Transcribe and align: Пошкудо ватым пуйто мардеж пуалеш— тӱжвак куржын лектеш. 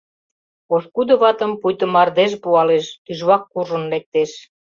Пошкудо 0.67 1.13
ватым 1.21 1.51
пуйто 1.61 1.85
мардеж 1.93 2.31
пуалеш— 2.43 2.85
тӱжвак 3.05 3.43
куржын 3.51 3.83
лектеш. 3.91 4.31